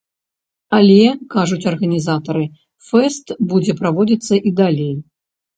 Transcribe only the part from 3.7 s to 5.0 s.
праводзіцца і далей.